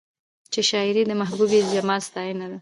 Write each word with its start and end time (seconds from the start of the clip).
چې 0.53 0.61
شاعري 0.69 1.03
د 1.07 1.11
محبوبې 1.21 1.59
د 1.61 1.67
جمال 1.75 2.01
ستاينه 2.09 2.45
ده 2.51 2.57